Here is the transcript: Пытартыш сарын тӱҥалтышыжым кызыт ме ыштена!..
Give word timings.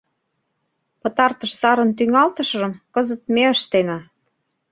Пытартыш 1.01 1.51
сарын 1.61 1.89
тӱҥалтышыжым 1.97 2.73
кызыт 2.93 3.21
ме 3.33 3.43
ыштена!.. 3.55 3.99